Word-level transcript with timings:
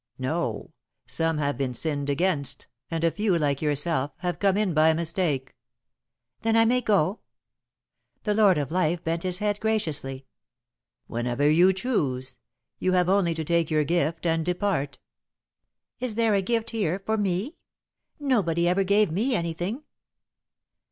"No, 0.17 0.71
some 1.05 1.37
have 1.37 1.59
been 1.59 1.75
sinned 1.75 2.09
against, 2.09 2.65
and 2.89 3.03
a 3.03 3.11
few, 3.11 3.37
like 3.37 3.61
yourself, 3.61 4.09
have 4.21 4.39
come 4.39 4.57
in 4.57 4.73
by 4.73 4.93
mistake." 4.95 5.55
"Then 6.41 6.55
I 6.57 6.65
may 6.65 6.81
go?" 6.81 7.19
The 8.23 8.33
Lord 8.33 8.57
of 8.57 8.71
Life 8.71 9.03
bent 9.03 9.21
his 9.21 9.37
head 9.37 9.59
graciously. 9.59 10.25
"Whenever 11.05 11.47
you 11.47 11.71
choose. 11.71 12.37
You 12.79 12.93
have 12.93 13.09
only 13.09 13.35
to 13.35 13.43
take 13.43 13.69
your 13.69 13.83
gift 13.83 14.25
and 14.25 14.43
depart." 14.43 14.97
"Is 15.99 16.15
there 16.15 16.33
a 16.33 16.41
gift 16.41 16.71
here 16.71 16.97
for 17.05 17.15
me? 17.15 17.57
Nobody 18.19 18.67
ever 18.67 18.83
gave 18.83 19.11
me 19.11 19.35
anything." 19.35 19.83